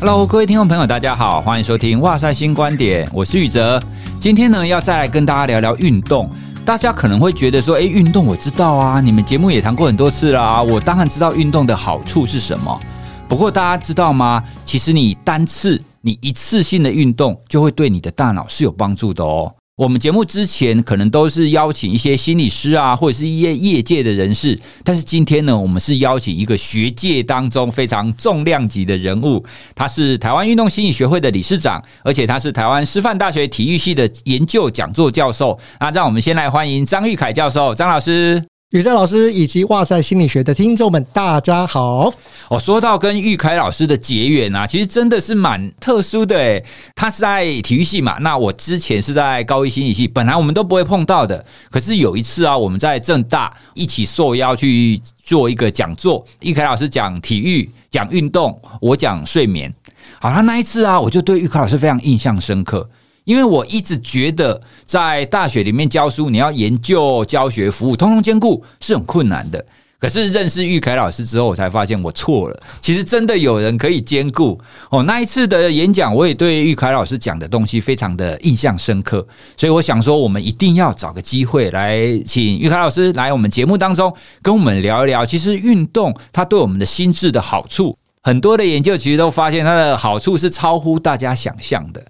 [0.00, 3.78] Hello，各位听众朋友，大家好，欢迎收听《哇塞新观点》，我是宇哲。
[4.18, 6.30] 今天呢，要再来跟大家聊聊运动。
[6.64, 12.80] 大家可能会觉得说，诶，运动我知道啊，你们节目也谈过很多次啦，我当然知道运动的好处是什么。
[13.28, 14.42] 不过大家知道吗？
[14.64, 19.54] 其实你单次、你一次性的运动，就会对你的大脑是有帮助的哦。
[19.80, 29.42] 我们节目之前可能都是邀请一些心理师啊，或者是一些业界的人士，但是今天呢，我们是邀请一个学界当中非常重量级的人物，
[29.74, 35.58] 他是台湾运动心理学会的理事长，而且他是台湾师范大学体育系的研究讲座教授。
[35.80, 38.49] 那让我们先来欢迎张玉凯教授，张老师。
[38.70, 42.08] 宇哲老师以及哇塞心理学的听众们，大家好。
[42.48, 46.64] 我说到跟玉凯老师的结缘啊，其实真的是蛮特殊的诶。
[46.94, 51.44] 他是在体育系嘛，那我之前是在高一心理系，本来我们都不会碰到的。
[51.68, 59.74] 可是有一次啊，我们在正大一起受邀去做一个讲座，玉凯老师讲体育、讲运动，我讲睡眠。
[60.20, 62.88] 好，那那一次啊，我就对玉凯老师非常印象深刻。
[63.24, 69.64] 因为我一直觉得，在大学里面教书，你要研究、教学、服务，通通兼顾是很困难的。
[69.98, 72.58] 可是认识玉凯老师之后，我才发现我错了。
[72.80, 75.02] 其实真的有人可以兼顾哦。
[75.02, 79.26] 那一次的演讲，我也对玉凯老师讲的东西非常的印象深刻。
[79.58, 85.26] 所以我想说，我们一定要找个机会来请玉凯老师来我们节目当中跟我们聊一聊。
[85.26, 92.02] 其实运动它对我们的心智的好处，很多的研究其实都发现它的好处是超乎大家想象的。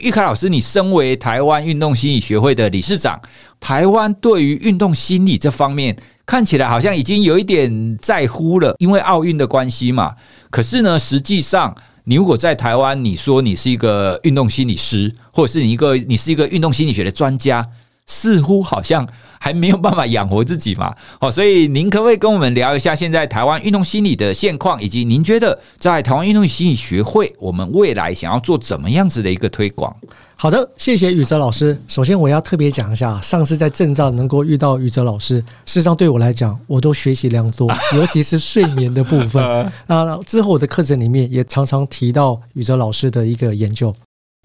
[0.00, 3.20] 玉凯老师，你身为台湾运动心理学会的理事长，
[3.58, 10.12] 台湾对于运动心理这方面看起来好像已经有一点在乎了，因为奥运的关系嘛。
[10.50, 17.66] 可是呢，实际上，你如果在台湾，你说你是一个运动心理师，或者是你一个你是一个运动心理学的专家。
[18.10, 19.06] 似乎好像
[19.38, 29.94] 还没有办法养活自己嘛，哦，所以您可不可以跟我们聊一下现在台湾运动心理的现况，以及您觉得在台湾运动心理学会，我们未来想要做怎么样子的一个推广？
[30.34, 31.78] 好的，谢谢宇哲老师。
[31.86, 35.36] 首先我要特别讲一下，上次在证照能够遇到宇哲老师，
[35.66, 39.42] 事实上对我来讲，我都学习良多，尤其是睡眠的部分。
[39.86, 43.94] 那，之后我的课程里面也常常提到宇哲老师的一个研究，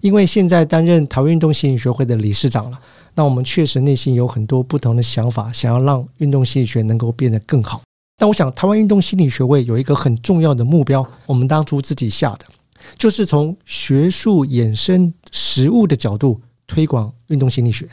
[0.02, 2.78] 因为现在担任台湾运动心理学会的理事长了。
[3.14, 7.80] 那我们确实内心有很多不同的想法，想要让运动心理学能够变得更好。
[8.18, 12.44] 但我想，台湾运动心理学会有一个很重要的目标，我们当初自己下的，
[12.98, 17.88] 就是从学术衍生实务的角度推广运动心理学，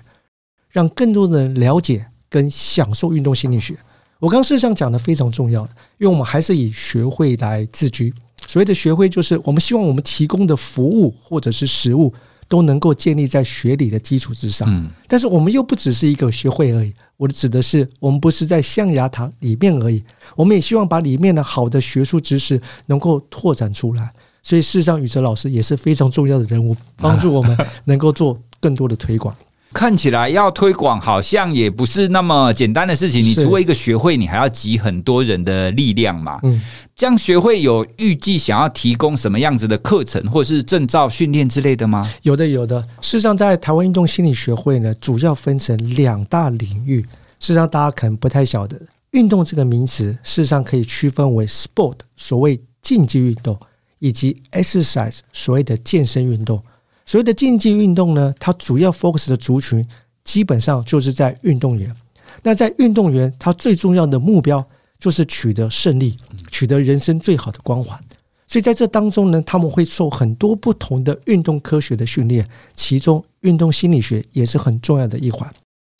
[0.70, 3.76] 让更多的人了解跟享受运动心理学。
[4.20, 5.64] 我刚事实上讲的非常重要，
[5.98, 8.14] 因为我们还是以学会来自居。
[8.48, 12.14] 所谓的学会，就是我们希望我们提供的服务或者是实物。
[12.50, 16.94] 都能够建立在学理的基础之上，嗯，但是我们又不只是一个学会而已。
[17.18, 20.04] 我的指的是，我们不是在象牙塔里面而已，
[20.36, 24.14] 我们也希望把里面的好的学术知识能够拓展出来。
[24.44, 29.34] 所以，事实上，宇哲老师也是非常重要的人物，帮助我们能够做更多的推广。
[29.74, 33.24] 看起来要推广好像也不是那么简单的事情。
[33.24, 36.40] 你除了一个学会，你还要集很多人的力量嘛。
[36.44, 36.62] 嗯，
[36.96, 42.08] 这样学会有预计想要提供什么样子的课程，或者是证照训练之类的吗？
[42.22, 42.80] 有的，有的。
[43.02, 47.02] 事实上，在台湾运动心理学会呢，主要分成两大领域。
[47.40, 48.80] 事实上，大家可能不太晓得，
[49.12, 53.60] 运动这个名词，事实上可以区分为 sport，所谓竞技运动，
[54.00, 56.64] 以及 exercise，所谓的健身运动。
[57.06, 59.86] 所谓的竞技运动呢，它主要 focus 的族群
[60.24, 61.94] 基本上就是在运动员。
[62.42, 64.66] 那在运动员，他最重要的目标
[65.00, 66.18] 就是取得胜利，
[66.50, 68.00] 取得人生最好的光环。
[68.48, 75.52] 所以在这当中呢，他们会受很多不同的运动科学的训练，其中运动心理学也是很重要的一环。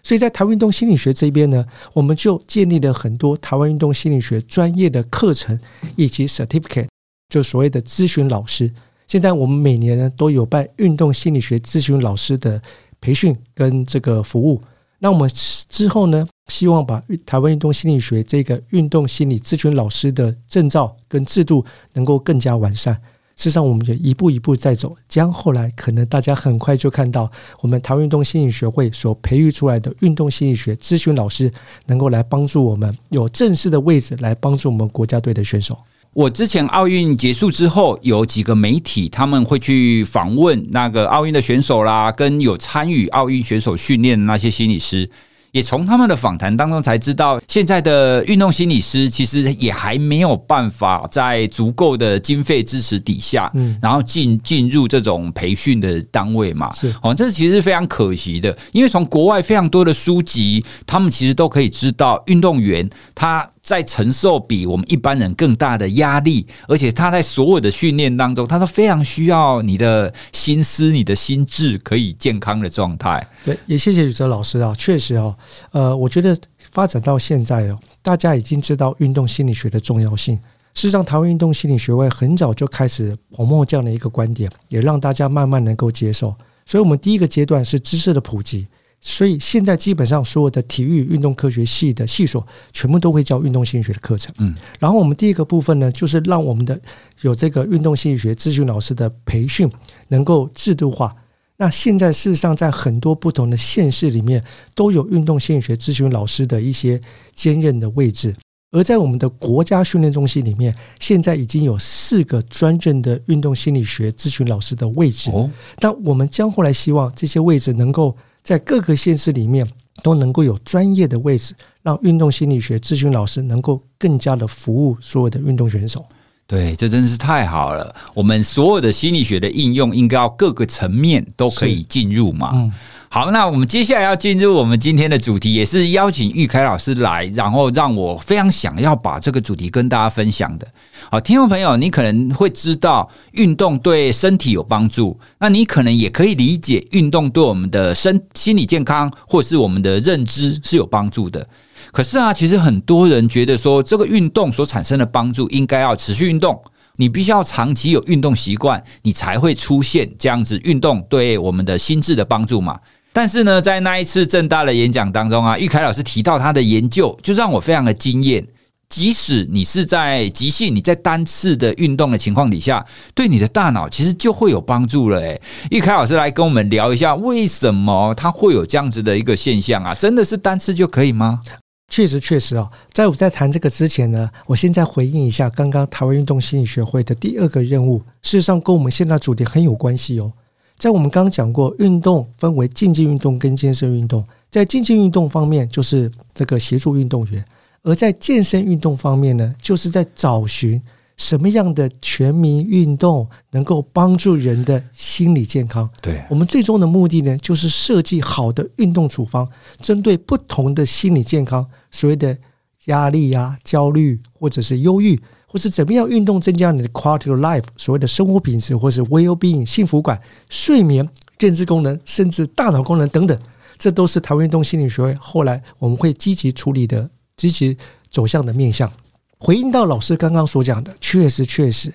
[0.02, 5.58] 所以在台湾运动心理学这边呢，我们就建立了很多台湾运动心理学专业的课程
[5.96, 6.88] 以及 certificate，
[7.30, 8.72] 就所谓的咨询老师。
[9.08, 12.62] 现在我们每年呢都有办运动心理学咨询老师的
[13.00, 14.62] 培训跟这个服务。
[15.00, 15.30] 那我们
[15.70, 22.94] 之后呢，希望把台湾运动心理学这个运动心理咨询老师的证照跟制度能够更加完善。
[23.36, 27.30] 事实上，我们就一步一步在走，将后来可能大家很快就看到
[27.62, 31.52] 我们台湾运动心理学会所培育出来的运动心理学咨询老师，
[31.88, 35.76] 能够来帮助我们有正式的位置来帮助我们国家队的选手。
[36.14, 45.10] 我之前奥运结束之后，有几个媒体他们会去访问那个奥运的选手啦，跟有参与奥运选手训练的那些心理师。
[45.52, 73.26] 也从他们的访谈当中才知道，现在的运动心理师其实也还没有办法在足够的经费支持底下，嗯，然后进进入这种培训的单位嘛，是哦，这其实是非常可惜的，因为从国外非常多的书籍，他们其实都可以知道，运动员他在承受比我们一般人更大的压力，而且他在所有的训练当中，他都非常需要你的心思、你的心智可以健康的状态。
[73.46, 75.34] 对，也谢谢宇哲老师啊，确实哦，
[75.72, 76.38] 呃，我觉得
[76.72, 80.36] 发展到现在哦，大家已经知道运动心理学的重要性。
[80.74, 86.36] 事实上，台湾运动心理学会很早就开始捧墨这样的一个观点，也让大家慢慢能够接受。
[86.66, 88.68] 所以，我们第一个阶段是知识的普及。
[89.06, 94.34] 所以现在基本上所有的体育运动科学系的系所，全部都会教运动心理学的课程。
[94.38, 96.80] 嗯，然后我们第一个部分呢，就是让我们的
[97.20, 99.70] 有这个运动心理学咨询老师的培训
[100.08, 101.14] 能够制度化。
[101.58, 104.42] 那现在事实上在很多不同的县市里面，
[104.74, 107.00] 都有运动心理学咨询老师的一些
[107.36, 108.34] 兼任的位置。
[108.72, 115.30] 而在我们的国家训练中心里面，现在已经有四个专任的运动心理学咨询老师的位置。
[115.30, 118.16] 哦，但我们将后来希望这些位置能够。
[118.44, 119.66] 在各个县市里面
[120.04, 126.06] 都能够有专业的位置，让运动心理学咨询老师能够更加的服务所有的运动选手。
[126.46, 127.96] 对，这真是太好了。
[128.14, 132.52] 我们所有的心理学的应用，应该要各个层面都可以进入嘛。
[132.54, 132.72] 嗯。
[133.14, 140.68] 好，那我们接下来要进入我们今天的主题，也是邀请玉凯老师来，然后让我非常想要把这个主题跟大家分享的。
[141.12, 151.48] 好，听众朋友，你可能会知道运动对身体有帮助，那你可能也可以理解运动对我们的身心理健康或是我们的认知是有帮助的。
[151.92, 156.60] 可是啊，其实很多人觉得说，这个运动所产生的帮助应该要持续运动，
[156.96, 162.80] 你必须要长期有运动习惯，你才会出现这样子运动对我们的心智的帮助嘛。
[163.14, 168.46] 但是呢，在那一次正大的演讲当中啊，玉凯老师提到他的研究，就让我非常的惊艳。
[168.90, 175.20] 即使你是在即兴，你在单次的运动的情况底下，对你的大脑其实就会有帮助了。
[175.20, 179.96] 诶，玉凯老师来跟我们聊一下，为什么他会有这样子的一个现象啊？
[179.96, 181.42] 真的是单次就可以吗？
[181.90, 182.70] 确实，确实啊。
[182.92, 190.32] 在我在谈这个之前呢，我现在回应一下刚刚台湾运动心理学会的第二个任务，事实上跟我们现在主题很有关系哦。
[190.78, 194.24] 在我们刚刚讲过，运动分为竞技运动跟健身运动。
[194.52, 197.42] 在竞技运动方面，就是这个协助运动员；
[197.82, 200.80] 而在健身运动方面呢，就是在找寻
[201.18, 205.90] 什么样的全民运动能够帮助人的心理健康。
[206.02, 209.48] 对，我们最终的目的呢，就是设计好的运动处方，
[209.80, 212.38] 针对不同的心理健康，所谓的
[212.86, 215.20] 压力啊、焦虑或者是忧郁。
[215.54, 220.20] 或是怎么样运动增加你的 quality of life，所谓的生活品质，或是 well-being 幸福感、
[220.50, 221.08] 睡眠、
[221.38, 223.40] 认知功能，甚至大脑功能等等，
[223.78, 227.08] 这都是台湾运动心理学会后来我们会积极处理的、
[227.38, 227.78] 积极
[228.10, 228.92] 走向的面向。
[229.38, 231.94] 回应到老师刚刚所讲的，确实确实，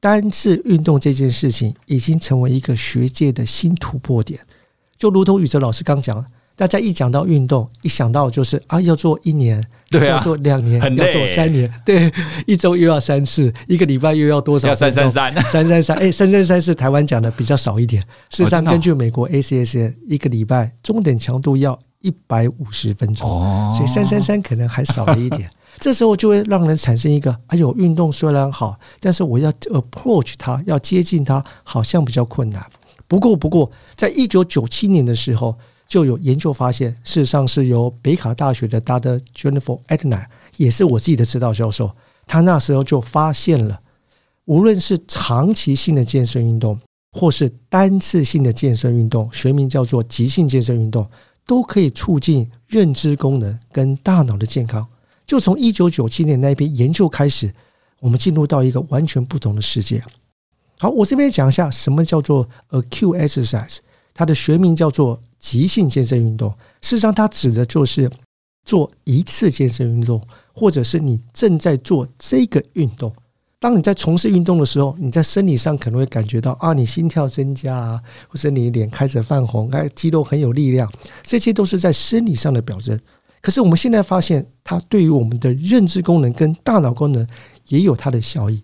[0.00, 4.40] 单次运动这件事情已经成为一个学界的新突破点，
[4.96, 6.24] 就如同宇哲老师刚讲。
[6.56, 9.60] 大家一讲到运动，一想到就是啊，要做一年，
[9.90, 12.12] 对啊，要做两年，很要做三年， 对，
[12.46, 14.68] 一周又要三次，一个礼拜又要多少？
[14.68, 15.96] 要三三三，三三三。
[15.96, 18.00] 哎，三三三是台湾讲的比较少一点。
[18.30, 25.50] 事实上，根据美国 ACSN，一个礼拜中等强度要一百五十分钟，哦，所以三三三可能还少了一点。
[25.80, 32.64] 这时候就会让人产生一个：哎呦，运动虽然好，但是我要 approach 它，要接近它，好像比较困难。
[33.08, 35.58] 不过，不过，在一九九七年的时候。
[35.86, 39.20] 就有研究发现，事实上是由北卡大学的 Dr.
[39.34, 41.94] Jennifer Etnier，也是我自己的指导教授，
[42.26, 43.80] 他那时候就发现了，
[44.46, 46.80] 无论是长期性的健身运动，
[47.12, 51.08] 或是单次性的健身运动，学名叫做急性健身运动，
[51.46, 54.84] 都可以促进认知功能跟大脑的健康。
[55.26, 57.52] 就从一九九七年那一篇研究开始，
[58.00, 60.02] 我们进入到一个完全不同的世界。
[60.78, 63.76] 好，我这边讲一下什么叫做 acute exercise，
[64.12, 65.20] 它的学名叫做。
[65.44, 66.48] 急性健身运动，
[66.80, 68.10] 事实上它指的就是
[68.64, 70.18] 做一次健身运动，
[70.54, 73.12] 或者是你正在做这个运动。
[73.58, 80.90] 当你在从事运动的时候，你在生理上可能会感觉到啊，你心跳增加啊，或者你脸开始泛红，哎，肌肉很有力量，
[81.22, 82.98] 这些都是在生理上的表征。
[83.42, 87.26] 可是我们现在发现，它对于我们的认知功能跟大脑功能
[87.68, 88.62] 也有它的效益。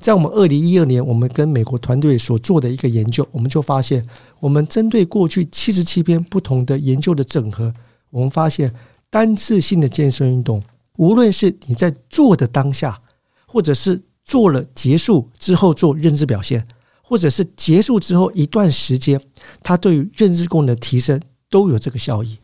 [0.00, 4.04] 在我们二零一二年，我们跟美国团队所做的一个研究，我们就发现，
[4.40, 7.72] 我们针对过去七十七篇不同的研究的整合，
[8.08, 8.72] 我们发现
[9.10, 10.62] 单次性的健身运动，
[10.96, 12.98] 无论是你在做的当下，
[13.46, 16.66] 或者是做了结束之后做认知表现，
[17.02, 19.20] 或者是结束之后一段时间，
[19.62, 22.38] 它对于认知功能的提升都有这个效益。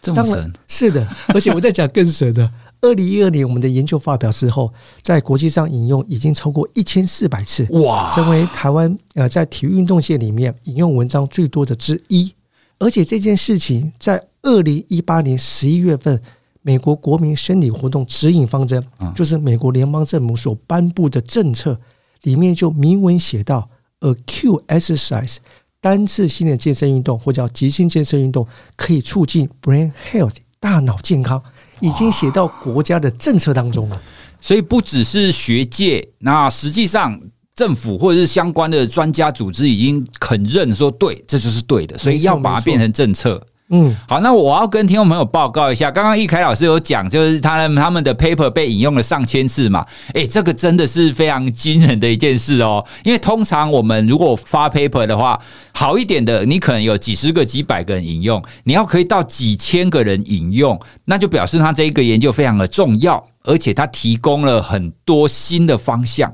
[0.00, 0.52] 这么神？
[0.66, 2.50] 是的，而且我在讲更神的。
[2.82, 4.72] 二零一二年，我们的研究发表之后，
[5.02, 12.34] 在国际上引用已经超过一千四百次，哇，成为台湾呃在体育运动界里面引用文章最多的之一。
[12.80, 16.20] 而且这件事情在二零一八年十一月份
[16.62, 18.84] 美国国民生理活动指引方针，
[19.14, 21.78] 就是美国联邦政府所颁布的政策，
[22.22, 23.70] 里面就明文写到
[24.00, 25.36] ，acute exercise
[25.80, 31.40] 单次性的健身运动或叫急性健身运动，可以促进 brain health 大脑健康，
[31.82, 34.00] 已经写到国家的政策当中了。
[34.40, 37.20] 所以不只是学界，那实际上
[37.54, 43.46] 政府或者是相关的专家组织已经肯认说，对，这就是对的，所以要把它变成政策。
[43.70, 52.84] 嗯，好，那我要跟听众朋友报告一下，刚刚易凯老师有讲，就是他们他们的 paper 被引用了上千次嘛，诶，这个真的是非常惊人的一件事哦。
[53.02, 55.40] 因为通常我们如果发 paper 的话，
[55.72, 66.30] 好一点的，你可能有几十个、几百个人引用，你要可以到几千个人引用，那就表示他这一个研究非常的重要，而且他提供了很多新的方向。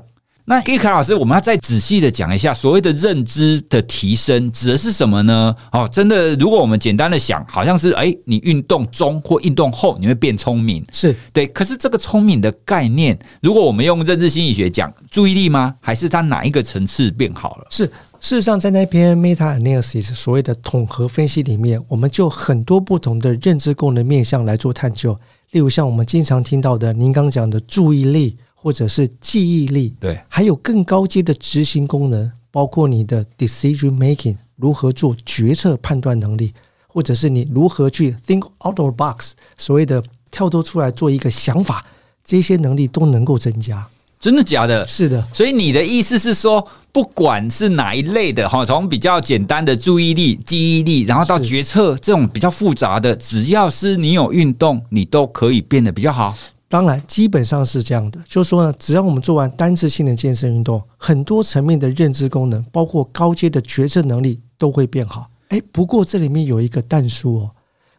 [0.49, 5.55] 那易凯老师，我们要再仔细的讲一下，所谓的认知的提升指的是什么呢？
[5.71, 11.45] 哦，真的，如果我们简单的想，好像是哎，你运动中或运动后你会变聪明，是对。
[11.45, 15.75] 可是这个聪明的概念，如果我们用认知心理学讲，注意力吗？
[15.79, 17.67] 还是它哪一个层次变好了？
[17.69, 17.85] 是，
[18.19, 25.15] 事实上，在那篇 meta analysis 所谓的统合分析里面，我们就很多不同的认知功能面向来做探究，
[25.51, 28.35] 例如像我们经常听到的，您刚讲的注意力。
[28.61, 36.53] 或者是记忆力，对，还有更高阶的执行功能，包括你的 decision making，如何做决策判断能力，
[36.87, 41.85] 或者是你如何去 think out of the box，所谓的跳脱出来做一个想法，
[42.23, 43.87] 这些能力都能够增加。
[44.19, 44.85] 真的假的？
[44.85, 45.25] 是的。
[45.33, 56.35] 所以你的意思是说，不管是哪一类的哈，从比较简单的注意力、记忆力，然后到决策这种比较复杂的，只要是你有运动，你都可以变得比较好。
[56.69, 65.31] 当然，基本上是这样的，就是说呢，只要我们做完单次性的健身运动，很多层面的认知功能，包括高阶的决策能力都会变好。
[65.47, 67.51] 哎，不过这里面有一个但书哦，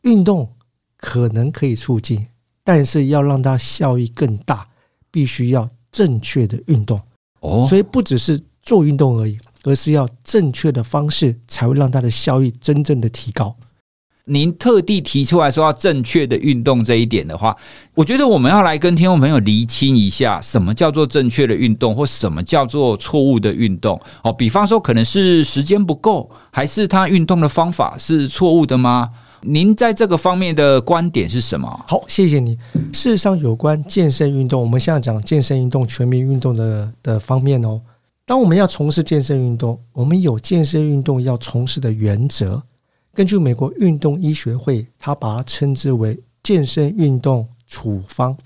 [0.03, 0.49] 运动
[0.97, 2.29] 可能可以促进，
[2.63, 4.69] 但是要让它效益更大，
[5.11, 7.01] 必须要正确的运动
[7.41, 7.67] 哦。
[7.69, 13.57] 所以不只是做运动而已，而是要正确的方式，才会让它的效益真正的提高。
[14.27, 17.57] 您特地提出来说要正确的运动这一点的话，
[17.95, 24.01] 我觉得我们要来跟听众朋友厘清一下，什么叫做正确的运动，或什么叫做错误的运动。
[24.23, 29.11] 哦，比方说可能是时间不够，还是他运动的方法是错误的吗？
[29.43, 31.67] 您在这个方面的观点是什么？
[31.89, 32.57] 好，谢谢你。
[32.93, 37.81] 事实上，有关健身运动，我们现在讲健身运动、全民运动的的方面哦。
[38.27, 42.63] 当我们要从事健身运动，我们有健身运动要从事的原则。
[43.13, 48.37] 根据美国运动医学会，他把它称之为健身运动处方。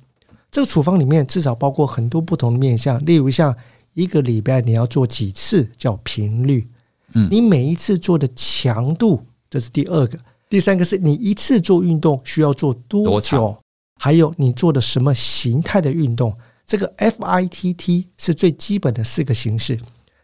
[0.51, 3.55] 这个处方里面至少包括很多不同的面向，例如像
[3.93, 6.67] 一个礼拜你要做几次，叫频率。
[7.13, 10.19] 嗯，你每一次做的强度，这是第二个。
[10.49, 13.57] 第三个是你一次做运动需要做多久，
[14.01, 16.35] 还有你做的什么形态的运动。
[16.67, 19.79] 这个 FITT 是最基本的四个形式。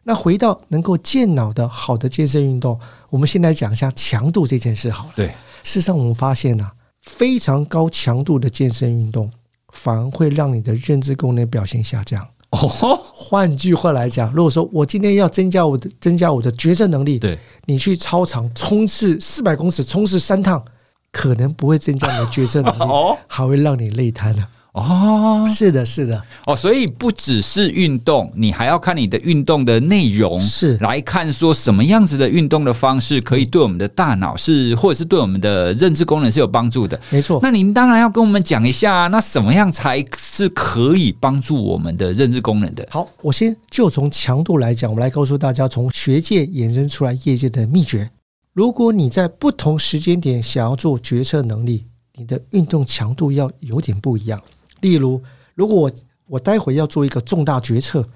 [0.04, 2.78] 那回到能够健脑的好的健身运动，
[3.10, 5.12] 我们先来讲一下强度这件事好了。
[5.14, 5.26] 对，
[5.62, 9.30] 事实上我们发现啊，非常高强度的健身运动
[9.72, 12.26] 反而会让你的认知功能表现下降。
[12.50, 12.68] 哦，
[13.14, 20.64] 换句话来讲，如果说我今天要增加我的增加我的决策能力，对，你去操场冲刺四百公尺，冲刺三趟，
[21.12, 22.92] 可能不会增加你的决策能力，
[23.28, 24.48] 还会让你累瘫了。
[24.72, 37.00] 哦，是的，是的，哦，所以不只是运动，你还要看你的运动的内容，是来看说什么样子的运动的方式可以对我们的大脑是，或者是对我们的认知功能是有帮助的。
[37.10, 42.86] 没错，那您当然要跟我们讲一下，那什么样才是可以帮助我们的认知功能的？
[42.90, 48.08] 好，我先就从强度来讲，我来告诉大家，从学界衍生出来业界的秘诀。
[48.52, 54.40] 如果你在不同时间点想要做决策能力，你的运动强度要有点不一样。
[54.80, 55.22] 例如，
[55.54, 55.92] 如果我
[56.26, 58.08] 我待会要做一个重大决策，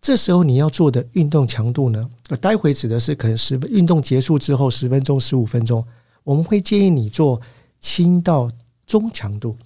[0.00, 2.10] 这时候你要做的运动强度呢？
[2.28, 5.84] 呃待会指的是可能十分运动结束之后十分钟、十五分钟，
[6.24, 7.40] 我们会建议你做
[7.80, 8.50] 轻到
[8.86, 9.56] 中强度，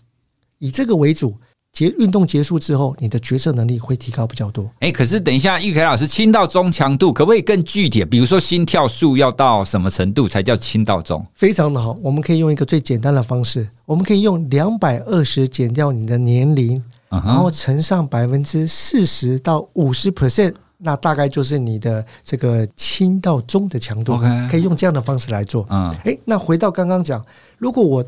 [0.59, 1.37] 以这个为主。
[1.77, 4.67] 结运动结束之后，你的决策能力会提高比较多。
[4.81, 8.03] 哎，可是等一下，玉凯老师，轻到中强度可不可以更具体？
[8.03, 11.23] 比如说心跳数要到什么程度才叫轻到中？
[11.35, 24.15] 非常的好，我们可以用一个最简单的方式，我们可以用两百二十减掉你的年龄，然后乘上百分之四十到五十 percent，那大概就是你的这个轻到中的强度。
[24.15, 24.49] Okay.
[24.49, 25.67] 可以用这样的方式来做。
[25.69, 27.23] 嗯，哎，那回到刚刚讲，
[27.59, 28.03] 如果我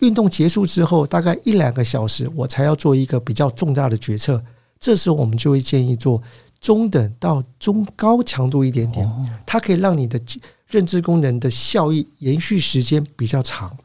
[0.00, 4.42] 运动结束之后，大概一两个小时，我才要做一个比较重大的决策。
[4.78, 6.22] 这时候，我们就会建议做
[6.60, 9.08] 中等到中高强度一点点，
[9.44, 10.20] 它可以让你的
[10.68, 13.76] 认知功能的效益延续时间比较长。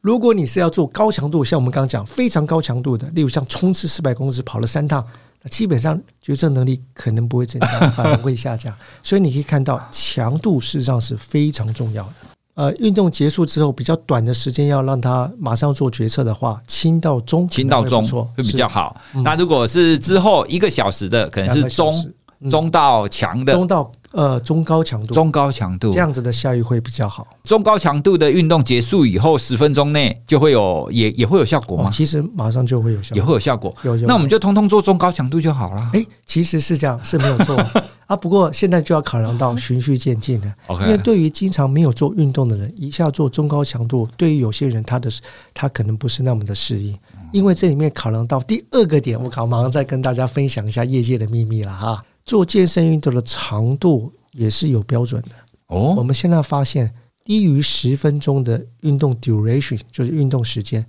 [0.00, 5.04] 如果你是要做高强度，像我们刚刚讲非常高强度的，例如像冲刺四百公尺跑了三趟，
[5.42, 8.72] 那基本上决策能力可能不会增加，反而会下降。
[9.02, 12.14] 所以你可以看到，强度事实上是非常重要的。
[12.54, 18.04] 呃，运动结束之后比较短的时间要让他马上做决策的话，轻到中，轻到中
[18.36, 18.96] 会比较好。
[19.24, 22.12] 那如果是之后一个小时的，可能是中，
[22.48, 23.90] 中到强的，中到。
[24.14, 27.26] 呃，中高强度，中高强度这样子的效益会比较好。
[27.42, 31.88] 中高强度的运动结束以后，十分钟内就会有，也也会有效果吗？
[31.88, 33.74] 哦，其实马上就会有效果，也会有效果。
[33.82, 35.90] 有，那我们就通通做中高强度就好了。
[35.92, 37.56] 哎，其实是这样，是没有错
[38.06, 38.14] 啊。
[38.14, 40.54] 不过现在就要考量到循序渐进的。
[40.82, 45.10] 因为对于经常没有做运动的人，一下做中高强度，对于有些人他的
[45.52, 46.96] 他可能不是那么的适应。
[47.32, 52.00] 因为这里面考量到第二个点，我靠马上再跟大家分享一下业界的秘密了哈。
[52.24, 55.30] 做健身运动的长度也是有标准的
[55.66, 55.94] 哦。
[55.96, 56.92] 我们现在发现，
[57.24, 60.84] 低于十分钟的运动 duration 就是运动时间，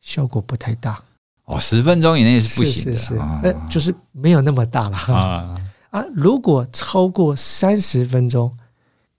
[0.00, 1.02] 效果不太大
[1.44, 1.58] 哦。
[1.58, 6.04] 十分钟以内是不行的，是是是，呃，就是没有那么大了啊啊！
[6.14, 8.50] 如果超过三十分钟，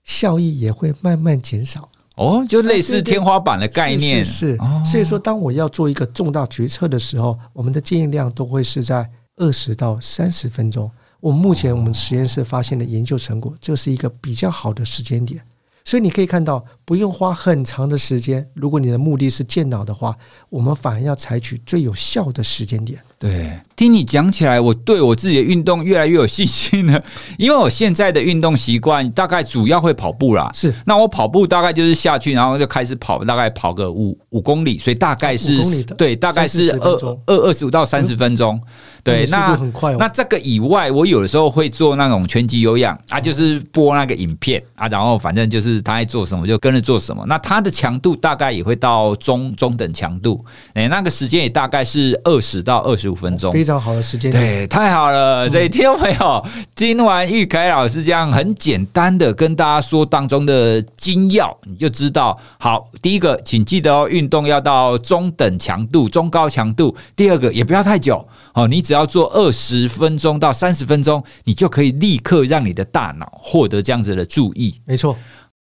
[0.02, 4.58] 效益也会慢慢减少哦，就类似天花板的概念是。
[4.84, 10.90] 所以说，当我要做一个重大决策的时候，我们的建议量都会是在二十到三十分钟。
[11.20, 15.40] 我们目前我们实验室发现的研究成果，这是一个比较好的时间点。
[15.82, 18.46] 所以你可以看到，不用花很长的时间。
[18.54, 20.14] 如果你的目的是健脑的话，
[20.50, 23.00] 我们反而要采取最有效的时间点。
[23.18, 27.02] 对，听你讲起来，我对我自己的运动越来越有信心了。
[27.38, 30.50] 因为我现在的运动习惯大概主要会跑步啦。
[30.54, 38.60] 是，那我跑步大概就是下去，然后就开始跑，大概跑个五五公里，所以大概是对，大概是二二二十五到三十分钟。
[39.02, 39.94] 对，那很快。
[39.94, 47.24] 那这个以外，我有的时候会做那种拳击有氧啊，就是播那个影片啊，然后反正就是他在做什么就跟着做什么。
[47.26, 54.30] 那它的强度大概也会到中中等强度，哎，那个时间也大概是二十到二十五分钟，非常好的时间。
[54.30, 55.48] 对，太好了。
[55.48, 62.38] 所以听众朋友，听完玉凯老师这样很简单的跟大家说当中的精要，你就知道。
[62.58, 66.94] 好，第一个，请记得哦，运动要到中等强度、中高强度。
[67.16, 68.22] 第二个，也不要太久
[68.52, 68.84] 哦，你。
[68.90, 74.74] 只要做二十分钟到三十分钟，你就可以立刻让你的大脑获得这样子的注意。
[74.84, 75.16] 没错。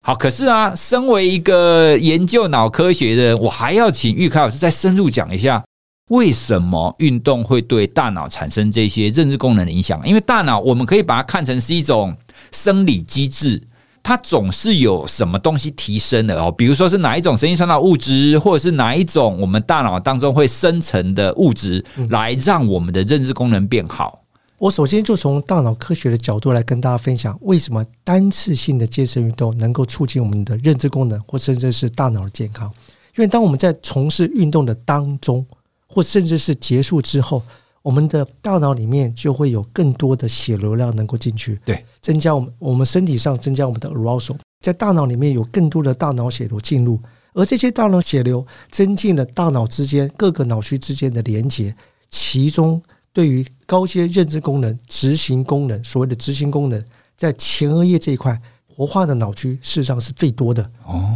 [0.01, 5.63] 好，可是啊，身为一个研究脑科学的人，我还要请玉凯老师再深入讲一下，
[6.09, 10.01] 为什么运动会对大脑产生这些认知功能的影响？
[10.03, 12.17] 因为大脑，我们可以把它看成是一种
[12.51, 13.61] 生理机制。
[14.03, 24.23] 它总是有什么东西提升的哦，比如说是哪一种神经传导物质，或者是哪一种我们大脑当中会生成的物质，来让我们的认知功能变好。
[24.57, 32.71] 我首先就从大脑科学的角度来跟大家分享，为什么单次性的健身运动能够促进我们的认知功能，或甚至是大脑的健康。
[33.15, 35.45] 因为当我们在从事运动的当中，
[35.87, 37.41] 或甚至是结束之后。
[37.81, 46.99] 我们的大脑里面就会有更多的血流量能够进去，对，增加我们我们身体上增加我们的 arousal，在大脑里面有更多的大脑血流进入，
[47.33, 51.75] 而这些大脑血流增进了大脑之间各个脑区之间的连接，
[52.09, 56.83] 其中对于高阶认知功能、执行功能，所谓的执行功能，
[57.17, 58.39] 在前额叶这一块。
[58.75, 60.71] 活化的脑区事实上是最多的。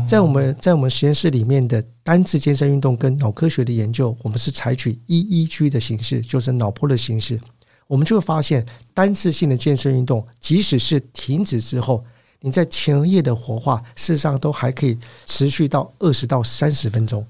[0.08, 7.40] 在我们在我们实验室里面的单次健身运动跟脑科学的研究，我们是采取 EEG 的形式，就是脑波的形式。
[7.88, 12.04] 我们就会发现，单次性的健身运动，即使是停止之后，
[12.42, 17.26] 你在前额叶的活化，事实上都还可以持续到二十到三十分钟。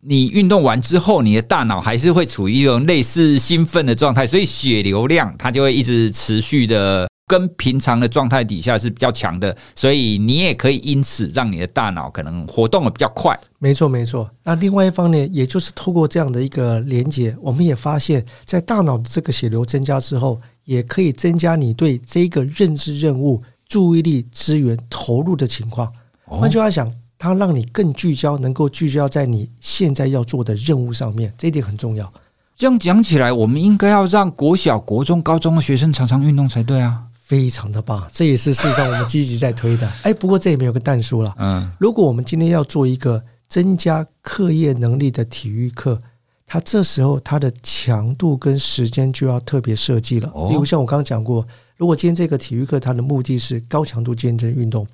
[0.00, 7.07] 你运动完之后，你的大脑还是会处于一种类似兴奋的状态，所以血流量它就会一直持续的。
[7.28, 13.38] 跟平常的状态底下是比较强的，所以你也可以因此让你的大脑可能活动的比较快。
[13.58, 14.28] 没错，没错。
[14.42, 25.92] 那另外一方面，也就是透过这样的一个连接，我们也发现，在大脑的这个血流增加之后，也可以增加你对这个认知任务注意力资源投入的情况。
[26.24, 32.10] 换句话讲，它让你更聚焦，能够聚焦在你现在要做的任务上面，这一点很重要。
[32.56, 37.04] 这样讲起来，我们应该要让国小、国中、高中的学生常常运动才对啊。
[37.28, 39.86] 非常的棒，这也是事实上我们积极在推的。
[40.02, 41.34] 哎，不过这里面有个但书了。
[41.36, 46.00] 嗯，如果我们今天要做一个增加课业能力的体育课，
[46.46, 50.32] 它这时候它的强度跟时间就要特别设计了。
[50.48, 54.86] 例如像我刚刚讲过，如果今天这个体育课它的目的是高强度健身运动，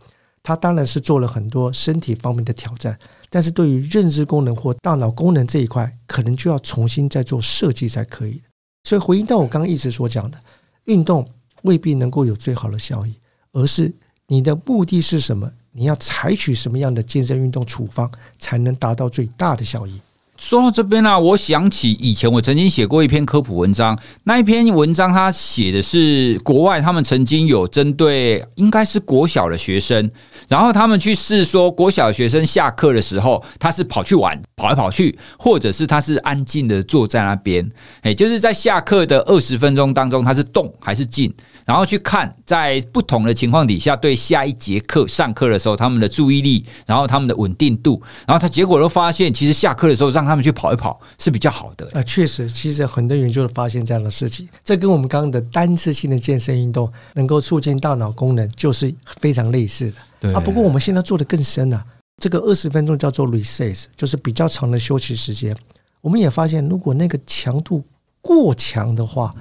[0.42, 2.98] 它当然是做了很多身体方面的挑战，
[3.30, 8.42] 但是对于认知功能或大脑功能这一块，可能就要重新再做设计才可以。
[8.82, 10.40] 所以回应到我刚刚一直所讲的
[10.86, 11.24] 运动。
[11.64, 13.12] 未必能够有最好的效益，
[13.52, 13.92] 而是
[14.28, 15.50] 你的目的是什么？
[15.72, 20.00] 你要采取什么样的健身运动处方，才能达到最大的效益。
[20.36, 30.10] 说到这边呢、我想起以前我曾经写过一篇科普文章，那一篇文章他写的是国外他们曾经有针对应该是国小的学生，
[30.48, 37.68] 然后他们去试说国小学生下课的时候，他是跑去玩，跑来跑去，或者是他是安静的坐在那边，
[38.02, 41.32] 诶，就是在下课的二十分钟当中，他是动还是静？
[41.64, 51.88] 然后去看，在不同的情况底下，对下一节课上课的时候，他们的注意力，然后他们的稳定度，然后他结果都发现，其实下课的时候让他们去跑一跑是比较好的。
[51.94, 59.96] 啊，确实，其实很多研究都发现这样的事情，这跟我们刚刚的单次性的健身运动能够促进大脑功能，就是非常类似的。
[60.20, 61.82] 对啊，不过我们现在做的更深了，
[62.20, 65.56] 这个二十分钟叫做 recess，就是比较长的休息时间。
[66.02, 67.82] 我们也发现，如果那个强度
[68.20, 69.34] 过强的话，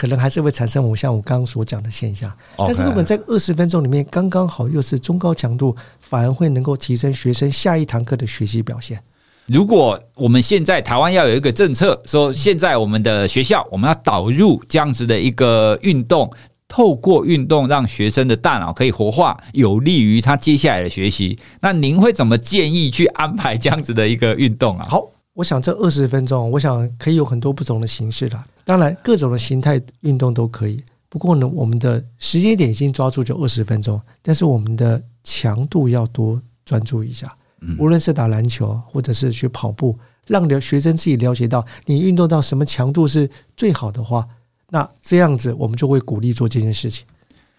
[0.00, 8.98] 可能还是会产生我像我刚刚所讲的现象，但是如果在二十分钟里面刚刚好又是中高强度，反而会能够提升学生下一堂课的学习表现。
[9.44, 16.32] 如果我们现在台湾要有一个政策，说现在我们的学校我们要导入这样子的一个运动，
[16.66, 24.86] 透过运动让学生的大脑可以活化，有利于他接下来的学习，那您会怎么建议去安排这样子的一个运动啊？
[24.88, 25.10] 好。
[25.34, 28.46] 我想这二十分钟，我想可以有很多不同的形式啦。
[28.64, 30.82] 当然，各种的形态运动都可以。
[31.08, 37.28] 不过呢，我们的时间点已经抓住就二十分钟，但是我们的强度要多专注一下。
[37.78, 44.26] 无论是打篮球，或者是去跑步，让留学生自己了解到你运动到什么强度是最好的话，
[44.70, 47.06] 那这样子我们就会鼓励做这件事情。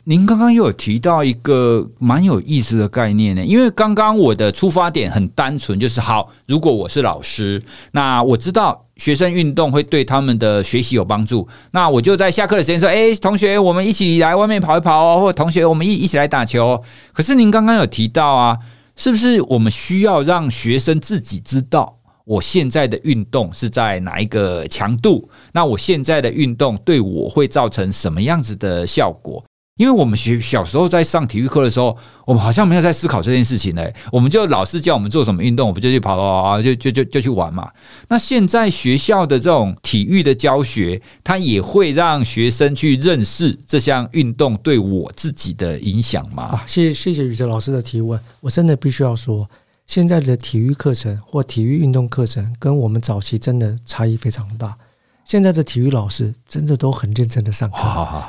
[0.06, 7.62] 您刚刚又有提到一个蛮有意思的概念呢，因为刚刚我的出发点很单纯，就是好，如果我是老师，
[7.92, 16.82] 那我知道学生运动会对他们的学习有帮助，那我就在下课的时间说，诶，同学，我们一起来外面跑一跑哦，或者同学，我们一一起来打球。
[17.14, 18.58] 可是您刚刚有提到啊，
[18.96, 25.30] 是不是我们需要让学生自己知道我现在的运动是在哪一个强度？
[25.52, 29.44] 那我现在的运动对我会造成什么样子的效果？
[29.78, 33.84] 因为我们学小时候在上体育课的时候，我们好像没有在思考这件事情呢。
[34.12, 37.72] 我们就老师叫我们做什么运动，我们就去跑跑跑，就就就就去玩嘛。
[38.10, 46.44] 那现在学校的这种体育的教学，它也会让学生去认识这项运动对我自己的影响吗？
[46.44, 48.20] 啊，谢谢谢谢宇哲老师的提问。
[48.42, 49.50] 我真的必须要说，
[49.88, 54.78] 现在的体育课程或体育运动课程跟我们早期真的差异非常大。
[55.24, 57.78] 现在的体育老师真的都很认真的上课，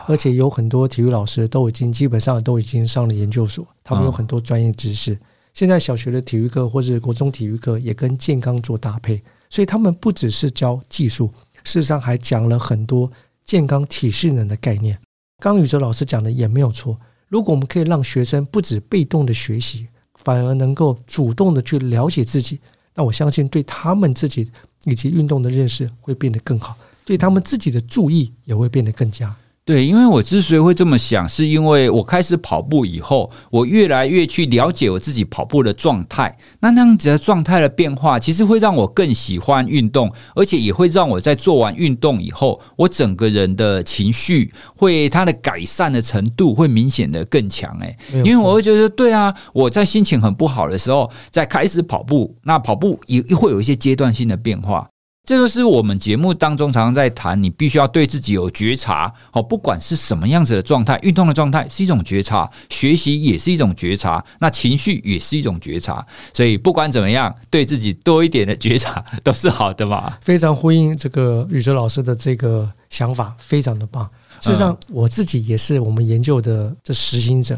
[0.07, 5.19] 而且有很多体育老师都已经基本上都已经上了研究所，他们有很多专业知识。
[5.53, 11.33] 现在小学的体育课或者国中体育课也跟健康做搭配，所以他们不只是教技术，
[11.65, 13.11] 事实上还讲了很多
[13.45, 14.97] 健康体适能的概念。
[15.41, 16.97] 刚宇哲老师讲的也没有错，
[17.29, 22.61] 如果我们可以让学生不止被动的学习，反而能够主动的去了解自己，
[22.95, 24.51] 那我相信对他们自己。
[24.85, 29.35] 以及运动的认识会变得更好，对他们自己的注意也会变得更加。
[29.65, 36.37] 对，因为我之所以会这么想，是因为我开始跑步以后，我越来越去了解我自己跑步的状态。
[36.59, 47.73] 那那样子的状态的变化，其实会让我更喜欢运动，而且也会让我在做完运动以后，我整个人的情绪会它的改善的程度会明显的更强。
[47.79, 54.89] 诶，因为我会觉得，对啊，我在心情很不好的时候，在开始跑步，那跑步也会有一些阶段性的变化。
[55.25, 59.15] 这就是我们节目当中常常在谈，你必须要对自己有觉察。
[59.31, 66.05] 哦，不管是什么样子的状态，运动的状态是一种觉察，学习也是一种觉察，那情绪也是一种觉察。
[66.35, 70.19] 所以不管怎么样，对自己多一点的觉察 都是好的嘛。
[70.21, 74.11] 非常呼应这个宇哲老师的这个想法，非常的棒。
[74.41, 77.57] 事实上，我自己也是我们研究的这实行者。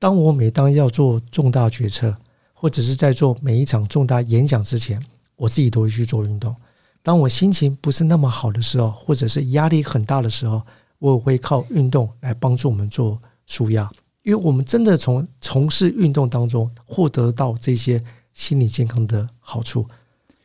[0.00, 2.12] 当我每当要做重大决策，
[2.52, 5.00] 或者是在做每一场重大演讲之前，
[5.36, 6.52] 我自己都会去做运动。
[7.06, 10.60] 当我心情不是那么好的时候，或者是压力很大的时候，
[10.98, 13.16] 我也会靠运动来帮助我们做
[13.46, 13.88] 舒压，
[14.24, 18.02] 因为我们真的从从事运动当中获得到这些
[18.34, 19.86] 心理健康的好处，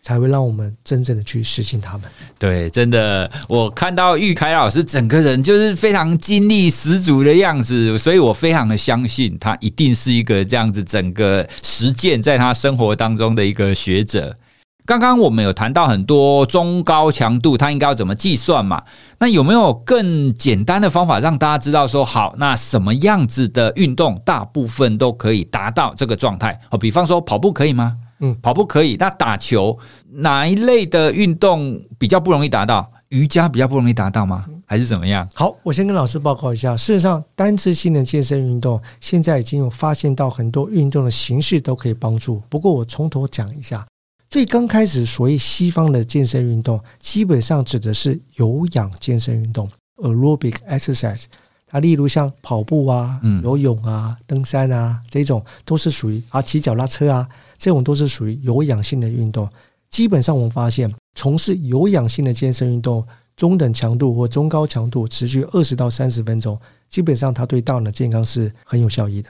[0.04, 2.08] 才会让我们真正的去实行他们。
[2.38, 14.38] 对，真的，我看到玉凯老师整个人就是非常精力十足的样子，所以我非常的相信他一定是一个这样子整个实践在他生活当中的一个学者。
[14.86, 18.84] 刚刚我们有谈到很多中高强度，它应该要怎么计算嘛？
[19.20, 26.60] 那有没有更简单的方法让大家知道说，好，那什么样子的运动大部分都可以达到这个状态？
[26.72, 27.96] 哦，比方说跑步可以吗？
[28.20, 28.96] 嗯，跑步可以。
[29.00, 29.78] 那打球
[30.10, 32.92] 哪一类的运动比较不容易达到？
[33.10, 34.46] 瑜伽比较不容易达到吗？
[34.66, 35.28] 还是怎么样？
[35.34, 36.78] 好，我先跟老师报告一下。
[36.78, 42.42] 事实上，单次性的健身运动现在已经有发现到很多运动的形式都可以帮助。
[42.48, 43.86] 不过，我从头讲一下。
[44.32, 51.26] 最刚开始，所谓西方的健身运动，基本上指的是有氧健身运动 （aerobic exercise）。
[51.68, 59.50] 它例如像跑步啊、游泳啊、登山啊这种，都是属于啊骑脚拉车啊这种都是属于有氧性的运动。
[59.90, 69.30] 基本上，我们发现从事有氧性的健身运动，中等强度或中高强度，持续二十到三十分钟，基本上它对大脑的健康是很有效益的。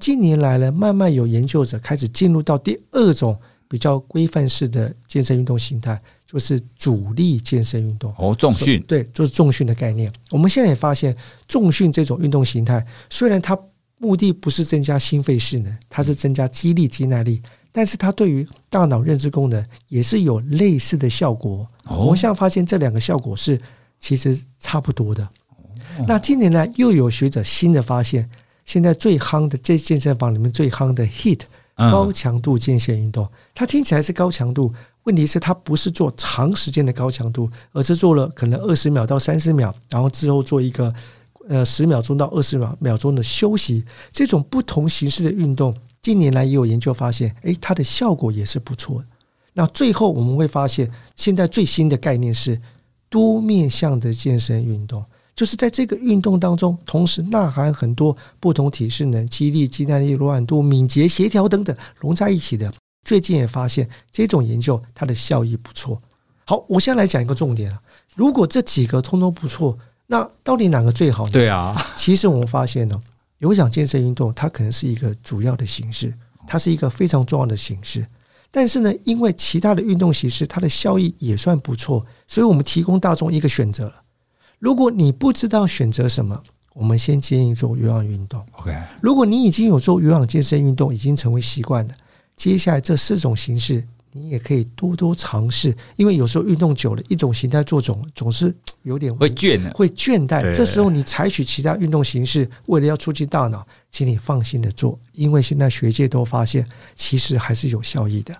[0.00, 3.36] 近年来呢，慢慢有研究者开始进入到第二种。
[3.68, 10.12] 比较规范式的健身运动形态，就是主力健身运动哦，重训对，就是重训的概念。
[10.30, 11.16] 我们现在也发现，
[11.48, 13.58] 重训这种运动形态，虽然它
[13.98, 17.40] 目的不是增加心肺势能，它是增加肌力、肌耐力，
[17.72, 21.66] 但是它对于大脑认知功能也是有类似的效果。
[21.88, 23.60] 我们现在发现这两个效果是
[23.98, 25.28] 其实差不多的。
[26.06, 28.28] 那近年来又有学者新的发现，
[28.64, 31.40] 现在最夯的这健身房里面最夯的 HIIT。
[31.76, 34.72] 高强度间歇运动，它听起来是高强度，
[35.04, 40.92] 问题是它不是做长时间的高强度，而是做了可能二十秒到三十秒，然后之后做一个
[41.48, 43.84] 呃十秒钟到二十秒秒钟的休息。
[44.10, 49.06] 这种不同形式的运动，近年来也有研究发现，诶，它的效果也是不错的。
[49.52, 52.58] 那最后我们会发现，现在最新的概念是
[53.10, 55.04] 多面向的健身运动。
[55.36, 62.72] 就是在这个运动当中，同时呐喊很多不同体适能、肌力、肌耐力、柔软度、敏捷、协调等等融在一起的。
[63.04, 66.00] 最近也发现这种研究它的效益不错。
[66.46, 67.78] 好，我先来讲一个重点啊，
[68.16, 71.32] 如果这几个通通不错，那到底哪个最好呢？
[71.32, 72.98] 对啊，其实我们发现呢，
[73.38, 76.14] 有氧健身运动它可能是一个主要的形式，
[76.46, 78.06] 它是一个非常重要的形式。
[78.50, 84.02] 但是呢，因为其他的运动形式它的效益也算不错，所以我们提供大众一个选择了。
[84.58, 86.42] 如果你不知道选择什么，
[86.72, 88.44] 我们先建议做有氧运动。
[88.52, 91.94] OK，如果你已经有做有氧健身运动，已经成为习惯了，
[92.34, 95.76] 接下来这四种形式你也可以多多尝试。
[95.96, 100.52] 因为有时候运动久了，一种形态做总总是有点会倦，会倦怠。
[100.54, 108.34] 这时候你采取其他运动形式，为了要促进大脑，请你放心的做，因为现在学界都发现，其实还是有效益的。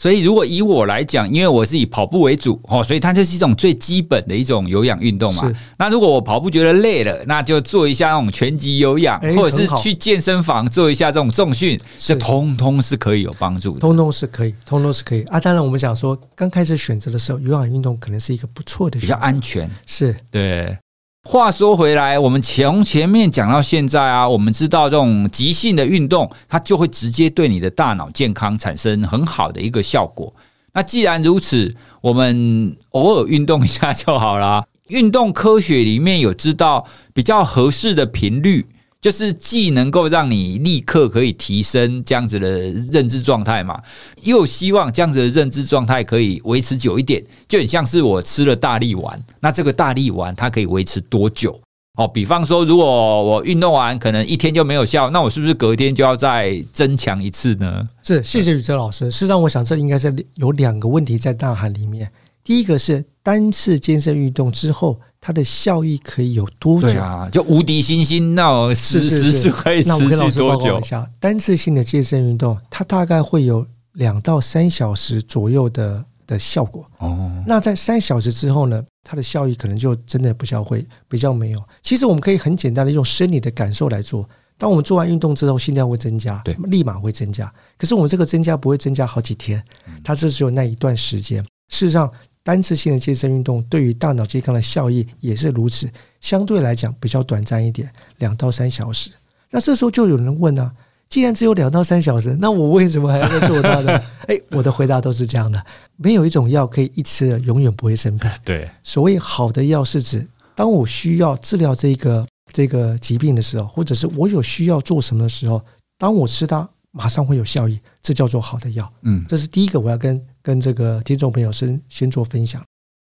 [0.00, 5.52] 所以，如果以我来讲，因为我是以跑步为主哦，所以它就是一种最基本的一种有氧运动嘛。
[5.76, 13.80] 那如果我跑步觉得累了，那就做一下那种拳击有氧，或者是去健身房做一下这种重训，这通通是可以有帮助的。
[13.80, 15.38] 通通是可以，通通是可以啊。
[15.38, 19.70] 当然，我们想说刚开始选择的时候，有氧运动可能是一个不错的选择，比较安全。
[19.84, 20.78] 是对。
[21.24, 30.34] 话说回来，我们从前面讲到现在啊，我们知道这种急性的运动，它就会直接对你的大脑健康产生很好的一个效果。
[30.72, 34.64] 那既然如此，我们偶尔运动一下就好啦。
[34.88, 38.66] 运动科学里面有知道比较合适的频率。
[39.00, 42.48] 就是既能够让你立刻可以提升这样子的
[42.92, 43.80] 认知状态嘛，
[44.22, 51.58] 又希望这样子的认知状态可以维持久一点，就很像是我吃了大力丸，那这个大力丸它可以维持多久？
[51.98, 57.88] 哦，比方说，如果我运动完可能一天就没有效，那我是不是隔天就要再增强一次呢？
[58.02, 59.10] 是，谢谢宇哲老师。
[59.10, 62.10] 事实上，我想这应该是有两个问题在大喊里面。
[62.50, 66.88] 第一个是单次健身运动之后，它的效益可以有多久？
[66.88, 70.82] 对啊，就无敌星星，那我时时是可以持续多久？
[71.20, 76.84] 单次性的健身运动，它大概会有两到三小时左右的的效果。
[76.98, 81.62] 哦，那在三小时之后呢，它的效益可能就真的比较会比较没有。
[81.82, 84.28] 其实我们可以很简单的用生理的感受来做。
[84.58, 87.46] 当我们做完运动之后，心跳会增加，对，立马会增加。
[87.78, 89.64] 可是我们这个增加不会增加好几天，
[90.02, 91.46] 它只有那一段时间。
[91.72, 92.10] 事实上，
[92.42, 95.88] 单次性的健身运动对于大脑健康的效益也是如此，
[96.20, 99.10] 相对来讲比较短暂一点，两到三小时。
[99.50, 100.72] 那这时候就有人问啊，
[101.08, 104.00] 既然只有两到三小时，那我为什么还要再做它呢？
[104.26, 105.62] 哎，我的回答都是这样的：
[105.96, 108.30] 没有一种药可以一吃了永远不会生病。
[108.42, 115.60] 对，所谓好的药是指，当我需要治疗这个这个疾病的时候，或者是我有需要做什么的时候，
[115.98, 118.90] 当我吃它，马上会有效益，这叫做好的药。
[119.02, 120.18] 嗯，这是第一个我要跟。
[120.42, 122.62] 跟这个听众朋友先先做分享。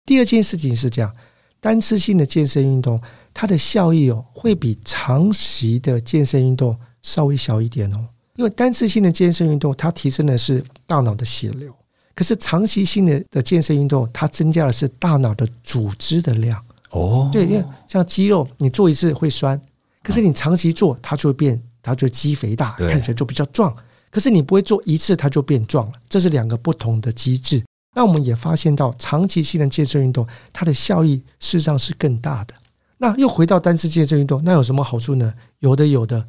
[0.05, 1.13] 第二件事情是这样，
[1.59, 2.99] 单次性的健身运动，
[3.33, 8.07] 它的效益哦，会比长期的健身运动稍微小一点哦。
[8.37, 11.71] 因为单次性的健身运动，它提升的是大脑的血流，
[12.15, 16.63] 可是长期性的的健身运动，它增加的是大脑的组织的量。
[16.89, 19.61] 哦，对，因为像肌肉，你做一次会酸，
[20.01, 23.73] 可是你长期做，它就会变，它就肌肥大，看起来就比较壮。
[24.11, 27.63] 可是你不会做一次，它就变壮了，这是两个不同的机制。
[27.95, 32.53] 那我们也发现到，长期性的健身运动，它的效益事实上是更大的。
[32.97, 35.33] 那又回到单次健身运动，那有什么好处呢？
[35.59, 36.27] 有的，有的。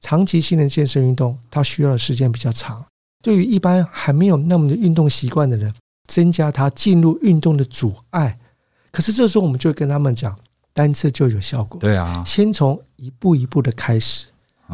[0.00, 2.84] 长期性的健身运动，它需要的时间比较长。
[3.22, 5.72] 对于一般还没有那么的运动习惯的人，
[6.08, 8.38] 增加他进入运动的阻碍。
[8.90, 10.36] 可是这时候，我们就会跟他们讲，
[10.72, 11.80] 单次就有效果。
[11.80, 14.26] 对啊，先从一步一步的开始。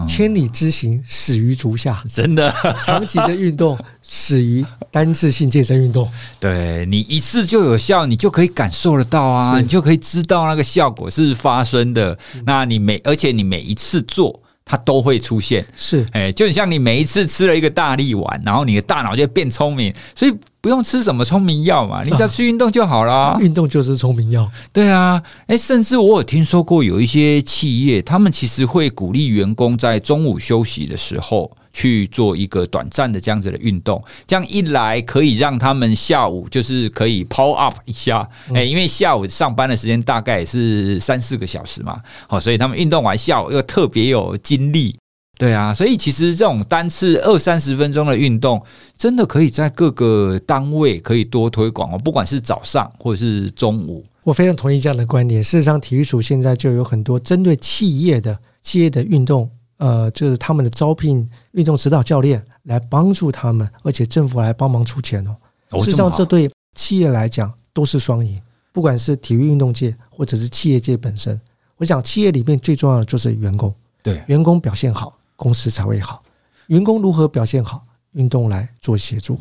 [0.06, 2.02] 千里之行，始于足下。
[2.12, 2.52] 真的，
[2.84, 6.08] 长期的运动始于单次性健身运动。
[6.40, 12.18] 对，你一次就有效，你就可以感受得到啊，你就可以知道那个效果是发生的。
[12.44, 14.40] 那你每而且你每一次做。
[14.68, 23.12] 它都会出现，是，哎，就很像你每一次吃了一个大力丸，然后你的大脑就变聪明，所以不用吃什么聪明药嘛，你只要去运动就好了。
[23.12, 24.46] 啊，运动就是聪明药。
[24.70, 31.50] 对啊，哎，甚至我有听说过有一些企业，他们其实会鼓励员工在中午休息的时候。
[31.78, 44.98] 去做一个短暂的这样子的运动，这样一来可以让他们下午就是可以 power up 一下，哎，因为下午上班的时间大概也是三四个小时嘛，好，所以他们运动完下午又特别有精力，
[45.38, 48.60] 对啊，所以其实这种单次二三十分钟的运动，
[48.96, 55.44] 真的可以在各个单位可以多推广哦，不管是早上或者是中午，我非常同意这样的观点。
[55.44, 59.48] 事实上，体育署现在就有很多针对企业的企业的运动。
[59.78, 65.36] 呃，就是他们的招聘运动指导教练来帮助他们，而且政府来帮忙出钱哦。
[65.80, 68.40] 事实上，这对企业来讲都是双赢，
[68.72, 71.40] 不管是体育运动界或者是企业界本身。
[71.76, 76.22] 我想，企业里面最重要的就是员工，对，员工表现好，公司才会好。
[76.66, 79.38] 员工如何表现好，运动来做协助。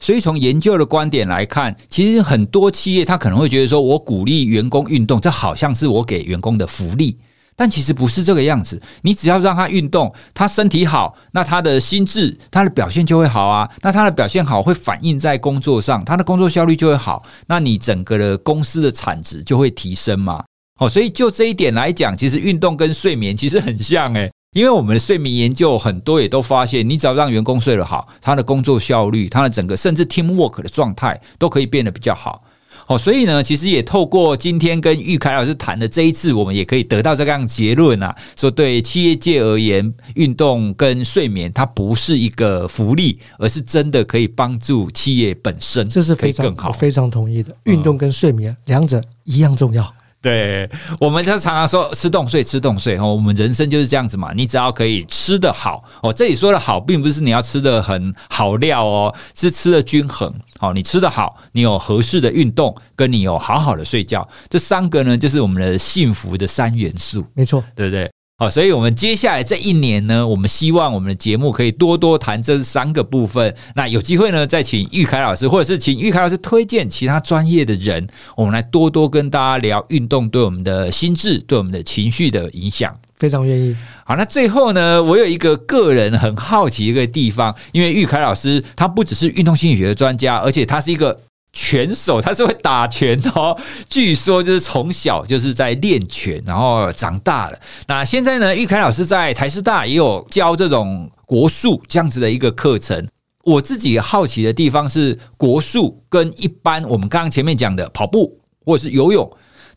[0.00, 7.16] 所以，从研究的观点来看，其实很多企业他可能会觉得说，我鼓励员工运动，这好像是我给员工的福利。
[7.58, 13.68] 但其实不是这个样子，你只要让他运动，他身体好，那他的心智、他的表现就会好啊。
[13.82, 17.24] 那他的表现好，会反映在工作上，他的工作效率就会好。
[17.48, 20.44] 那你整个的公司的产值就会提升嘛。
[20.78, 32.44] 哦，所以就这一点来讲，其实运动跟睡眠其实很像诶，因为我们的睡眠研究很多也都发现，你只要让员工睡得好，他的工作效率、他的整个甚至 teamwork 的状态都可以变得比较好。
[32.88, 47.54] 哦，所以呢，其实也透过今天跟玉凯老师谈的这一次，我们也可以得到这样结论啊，说对企业界而言，运动跟睡眠它不是一个福利，而是真的可以帮助企业本身，这是非常更好，非常同意的。
[47.64, 49.94] 运动跟睡眠两者一样重要。
[50.20, 50.68] 对，
[51.00, 53.14] 我们就常常说吃动睡，吃动睡哦。
[53.14, 56.12] 我们人生就是这样子嘛，你只要可以吃得好哦。
[56.12, 60.34] 这里说的好，并不是你要吃的很好料哦，是吃的均衡。
[60.58, 67.24] 好，你吃得好，你有合适的运动，跟你有好好的睡觉，这三个呢，就是我们的幸福的三元素。
[67.34, 68.10] 没错，对不对？
[68.40, 73.52] 好，所以我们接下来这一年呢，我们希望我们的节目可以多多谈这三个部分。
[73.74, 82.96] 那有机会呢，再请玉凯老师，或者是请玉凯老师推荐其他专业的人，我们来多多跟大家聊运动对我们的心智、对我们的情绪的影响。
[83.16, 83.76] 非常愿意。
[84.04, 91.18] 好，那最后呢，我有一个个人很好奇一个地方，因为玉凯老师他不只是运动心理学的专家，而且他是一个。
[91.52, 93.58] 拳手，他是会打拳哦，
[93.88, 97.58] 据说就是从小就是在练拳，然后长大了。
[97.86, 103.08] 那现在呢，玉凯老师在台师大也有教这种国术这样子的一个课程。
[103.44, 109.28] 我自己好奇的地方是，国术跟一般我们刚刚前面讲的跑步或者是游泳，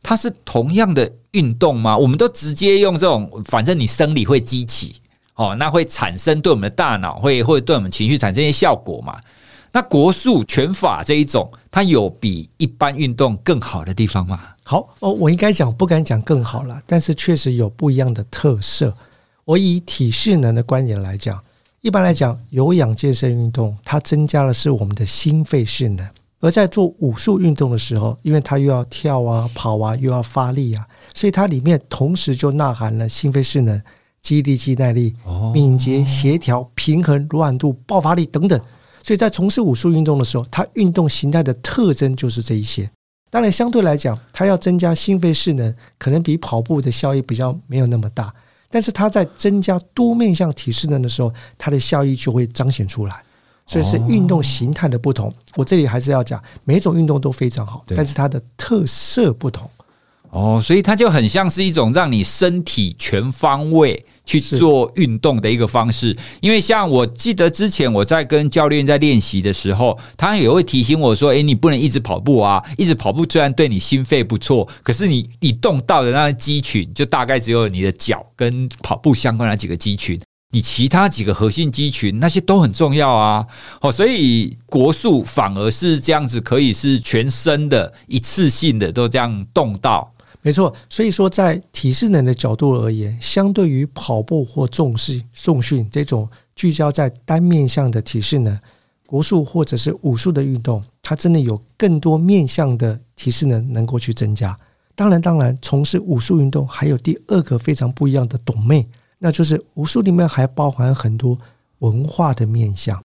[0.03, 1.97] 它是同样的运动吗？
[1.97, 4.95] 我们都直接用这种，反正你生理会激起
[5.36, 9.17] 哦，那会产生对我们的大脑会会对我们情绪产生一些效果嘛？
[9.71, 14.39] 那国术拳法这一种，它有比一般运动更好的地方吗？
[14.63, 18.93] 好哦，我应该讲不敢讲更好了，但是确实有不一样的特色。
[19.45, 21.41] 我以体适能的观点来讲，
[21.81, 26.07] 一般来讲，有氧健身运动它增加的是我们的心肺适能，
[26.41, 33.81] 而在做武术运动的时候，因为它又要跳啊、跑啊，又要发力啊，所以它里面同时就呐含了心肺适能、
[34.21, 35.15] 肌力、肌耐力、
[35.53, 38.60] 敏捷、协调、平衡、柔软度、爆发力等等。
[39.03, 42.89] 所以在从事武术运动的时候，它运动形态的特征就是这一些。
[43.29, 48.33] 当然，相对来讲，它要增加心肺势能，可能比跑步的效益比较没有那么大。
[48.69, 53.23] 但是它在增加多面向体适能的时候，它的效益就会彰显出来。
[53.67, 55.34] 所以是运动形态的不同。
[55.55, 59.69] 我这里还是要讲，每种运动都非常好，但是它的特色不同。
[60.32, 64.05] 哦，所以它就很像是一种让你身体全方位。
[64.24, 80.19] 去做运动的一个方式，因为像我记得之前我在跟教练在练习的时候，他也会提醒我说：“诶，你不能一直跑步啊，一直跑步虽然对你心肺不错，可是你你动到的那个肌群就大概只有你的脚跟跑步相关的几个肌群，
[80.53, 83.45] 你其他几个核心肌群那些都很重要啊。”
[83.82, 90.11] 哦，所以国术反而是这样子，可以是全身的一次性的都这样动到。
[90.43, 98.59] 没错，所以说在体适能的角度而言，相对于跑步或重视、重训这种聚焦在单面向的体适能，
[99.05, 104.57] 国术或者是武术的运动，它真的有更多面向的体适能能够去增加。
[104.95, 108.85] 当然，当然，从事武术运动还有第二个非常不一样的 domain，
[109.19, 111.37] 那就是武术里面还包含很多
[111.79, 112.99] 文化的面向，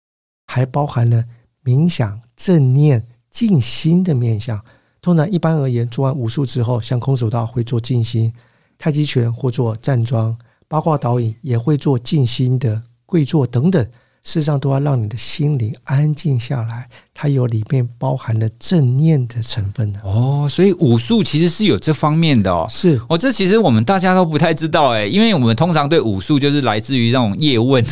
[0.46, 1.24] 还包含了
[1.62, 4.58] 冥想、正念、静心的面向。
[5.06, 8.34] 通常一般而言，做完武术之后，像空手道会做静心，
[8.76, 10.36] 太极拳或做站桩，
[10.66, 13.80] 八卦导引也会做静心的跪坐等等。
[14.24, 16.90] 事实上，都要让你的心灵安静下来。
[17.18, 22.66] 它有里面包含了正念的成分的哦，所以武术其实是有这方面的哦。
[22.68, 27.82] 是哦，这其实我们大家都不太知道哎，因为我们通常对武术就是来自于那种 叶问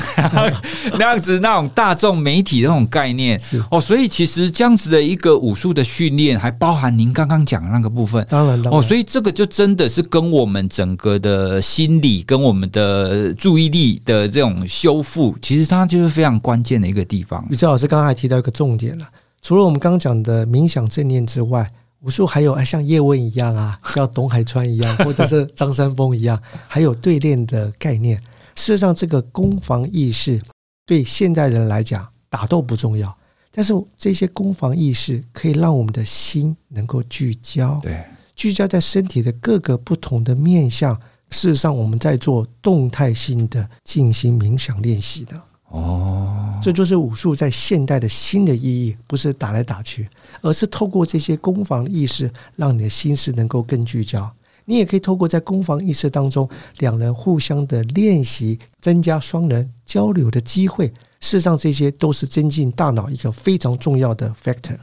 [0.99, 8.22] 那样子那种大众媒体那种概念是哦，所以其实这样子的一个武术的训练，还包含您刚刚讲的那个部分。
[8.29, 17.43] 当然，当然哦，所以这个就真的是跟我们整个的心理跟我们的注意力的这种修复，其实它就是非常关键的一个地方。
[17.49, 19.09] 李志老师刚刚还提到一个重点了。
[19.45, 21.70] 除了我们刚刚讲的冥想正念之外，
[22.01, 28.16] 武术还有像叶问一样啊， 像董海川一样，或者是张三丰一样， 还有对练的概念。
[28.55, 30.40] 事实上，这个攻防意识
[30.86, 33.14] 对现代人来讲，打斗不重要，
[33.53, 38.03] 但是这些攻防意识可以让我们的心能够聚焦，对，
[38.34, 40.99] 聚焦在身体的各个不同的面向。
[41.30, 45.38] 事实上，我们在做动态性的静心冥想练习的。
[45.75, 50.09] 哦，这就是武术在现代的新的意义，不是打来打去，
[50.41, 54.31] 而是透过这些攻防意识，让你的心思能够更聚焦。
[54.66, 56.49] 你也可以透过在攻防意识当中，
[56.79, 60.87] 两人互相的练习，增加双人交流的机会。
[61.20, 64.79] 事实上，这些都是增进大脑一个非常重要的 factor。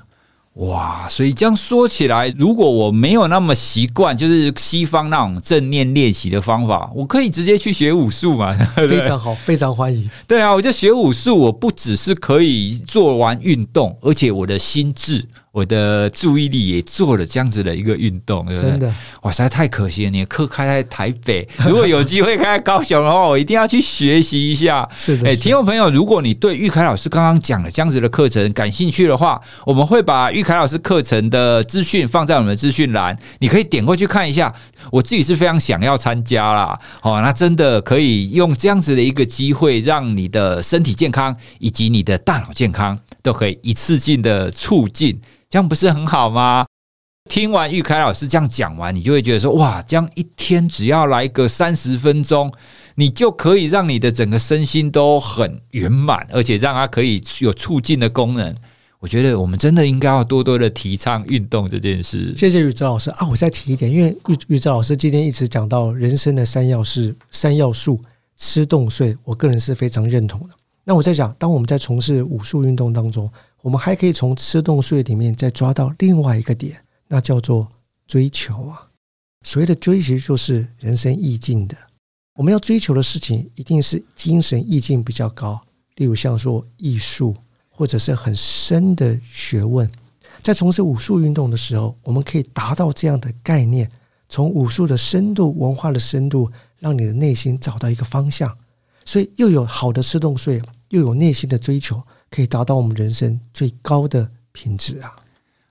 [0.55, 8.53] 哇，所以这样说起来，如果我没有那么习惯，就是西方那种正念练习的方法，我可以直接去学武术嘛？
[8.75, 10.09] 非常好，非常欢迎。
[10.27, 15.25] 对啊，我就学武术，我不只是可以做完运动，而且我的心智。
[15.51, 18.71] 我的注意力也做了这样子的一个运动，对不对？
[18.71, 18.93] 真的，
[19.23, 20.09] 哇，实在太可惜了！
[20.09, 24.87] 你的课开在台北， 如果有机会开在高雄的话，我一定要去学习一下。
[24.95, 34.53] 是的，哎，听众朋友，如果你对玉凯老师刚刚讲的这样子的课程感兴趣的话，我们会把玉凯老师课程的资讯放在我们的资讯栏，你可以点过去看一下。
[34.89, 45.21] 我自己是非常想要参加啦，哦，那真的可以用这样子的一个机会，让你的身体健康以及你的大脑健康都可以一次性的促进。
[45.49, 46.65] 这样不是很好吗？
[47.29, 52.51] 听完玉凯老师这样讲完，你就会觉得说：哇，这样一天只要来个三十分钟，
[52.95, 58.55] 你就可以让你的整个身心都很圆满，而且让它可以有促进的功能。
[59.01, 62.33] 我觉得我们真的应该要多多的提倡运动这件事。
[62.35, 63.27] 谢谢宇哲老师啊！
[63.27, 67.99] 我再提一点，因为宇宇哲老师今天一直讲到人生的三要事、三要素：
[68.37, 69.17] 吃、动、睡。
[69.23, 70.53] 我个人是非常认同的。
[70.83, 73.29] 那我在讲，当我们在从事武术运动当中。
[73.63, 77.67] 我们还可以从吃动睡里面再抓到另外一个点，那叫做
[78.07, 78.89] 追求啊。
[79.43, 81.77] 所谓的追求，就是人生意境的。
[82.33, 85.61] 我们要追求的事情，一定是精神意境比较高，
[85.97, 87.35] 例如像说艺术，
[87.71, 89.89] 或者是很深的学问。
[90.43, 93.89] 在从事武术运动的时候，我们可以达到这样的概念：
[94.29, 98.55] 从武术的深度、文化的深度，让你的内心找到一个方向。
[99.05, 102.01] 所以，又有好的吃动睡，又有内心的追求。
[102.29, 105.13] 可以达到我们人生最高的品质啊！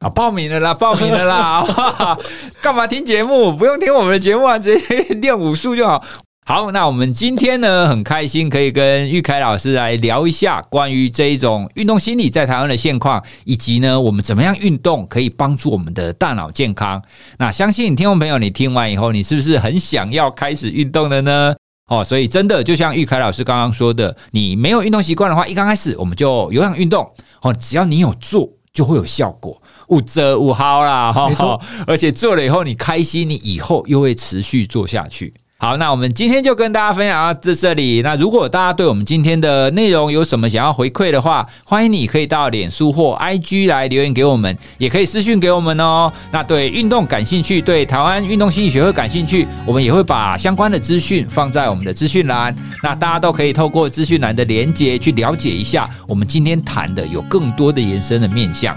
[0.01, 2.19] 啊，报名了啦，报名了啦！
[2.61, 3.57] 干嘛听节目？
[3.57, 6.05] 不用听我们的节目啊，直接练武术就好。
[6.51, 17.01] 好，那我们今天呢，很开心可以跟玉凯老师来聊一下关于这一种运动心理在台湾的现况，以及呢，我们怎么样运动可以帮助我们的大脑健康。
[17.39, 21.55] 那相信听众朋友，你听完以后，你是不是很想要开始运动的呢？
[21.87, 27.09] 哦，所以真的就像玉凯老师刚刚说的，你没有运动习惯的话，一刚开始我们就有氧运动。
[27.43, 31.13] 哦，只要你有做，就会有效果，无折无好啦。
[31.13, 35.33] 哈，而且做了以后你开心，你以后又会持续做下去。
[35.63, 38.01] 好，那我们今天就跟大家分享到这这里。
[38.01, 46.11] 那如果大家对我们今天的内容有什么想要回馈的话，欢迎你可以到脸书或 IG 来留言给我们，也可以私讯给我们哦。
[46.33, 52.57] 那对运动感兴趣，对台湾运动心理学会感兴趣，我们也会把相关的资讯放在我们的资讯栏。
[52.83, 58.75] 那大家都可以透过资讯栏的连接去了解一下我们今天谈的有更多的延伸的面向。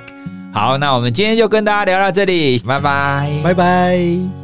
[0.51, 4.42] 好，那我们今天就跟大家聊到这里，拜拜，拜拜。